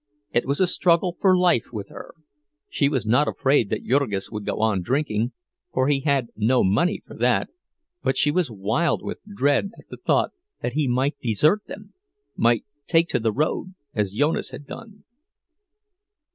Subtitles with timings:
[0.31, 2.15] It was a struggle for life with her;
[2.67, 5.31] she was not afraid that Jurgis would go on drinking,
[5.71, 7.49] for he had no money for that,
[8.01, 10.31] but she was wild with dread at the thought
[10.63, 11.93] that he might desert them,
[12.35, 15.03] might take to the road, as Jonas had done.